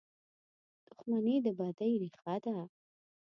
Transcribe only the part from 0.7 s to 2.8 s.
•دښمني د بدۍ ریښه ده.